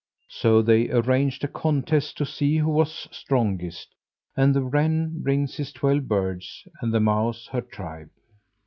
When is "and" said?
4.35-4.51, 6.81-6.91